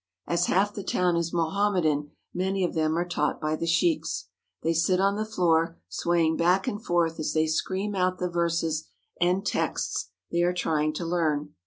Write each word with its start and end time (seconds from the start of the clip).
As 0.25 0.47
half 0.47 0.73
the 0.73 0.81
town 0.81 1.15
is 1.15 1.31
Mo 1.31 1.51
hammedan, 1.51 2.09
many 2.33 2.63
of 2.63 2.73
them 2.73 2.97
are 2.97 3.07
taught 3.07 3.39
by 3.39 3.55
the 3.55 3.67
sheiks. 3.67 4.29
They 4.63 4.73
sit 4.73 4.99
on 4.99 5.15
the 5.15 5.27
floor, 5.27 5.77
swaying 5.89 6.37
back 6.37 6.67
and 6.67 6.83
forth 6.83 7.19
as 7.19 7.33
they 7.33 7.45
scream 7.45 7.93
out 7.93 8.17
the 8.17 8.27
verses 8.27 8.87
and 9.21 9.45
texts 9.45 10.09
they 10.31 10.41
are 10.41 10.53
trying 10.55 10.93
to 10.93 11.05
learn. 11.05 11.53